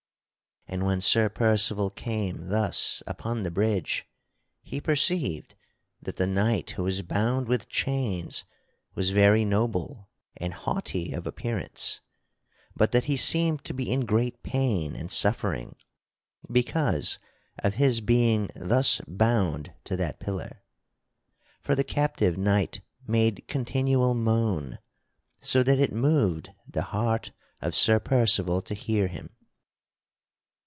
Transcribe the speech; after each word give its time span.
And 0.67 0.85
when 0.85 1.01
Sir 1.01 1.27
Percival 1.27 1.89
came 1.89 2.47
thus 2.47 3.03
upon 3.05 3.43
the 3.43 3.51
bridge 3.51 4.07
he 4.61 4.79
perceived 4.79 5.53
that 6.01 6.15
the 6.15 6.27
knight 6.27 6.69
who 6.71 6.83
was 6.83 7.01
bound 7.01 7.49
with 7.49 7.67
chains 7.67 8.45
was 8.95 9.09
very 9.11 9.43
noble 9.43 10.07
and 10.37 10.53
haughty 10.53 11.11
of 11.11 11.27
appearance, 11.27 11.99
but 12.73 12.93
that 12.93 13.05
he 13.05 13.17
seemed 13.17 13.65
to 13.65 13.73
be 13.73 13.91
in 13.91 14.05
great 14.05 14.43
pain 14.43 14.95
and 14.95 15.11
suffering 15.11 15.75
because 16.49 17.19
of 17.59 17.73
his 17.75 17.99
being 17.99 18.49
thus 18.55 19.01
bound 19.09 19.73
to 19.83 19.97
that 19.97 20.21
pillar. 20.21 20.63
For 21.59 21.75
the 21.75 21.83
captive 21.83 22.37
knight 22.37 22.79
made 23.05 23.45
continual 23.49 24.13
moan 24.13 24.79
so 25.41 25.63
that 25.63 25.79
it 25.79 25.91
moved 25.91 26.51
the 26.65 26.83
heart 26.83 27.31
of 27.61 27.75
Sir 27.75 27.99
Percival 27.99 28.61
to 28.61 28.73
hear 28.73 29.07
him. 29.09 29.31